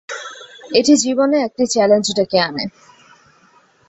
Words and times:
এটি 0.71 0.93
জীবনে 0.95 1.37
এটি 1.37 1.45
একটি 1.47 1.63
চ্যালেঞ্জ 1.67 2.05
ডেকে 2.15 2.39
আনে। 2.39 2.65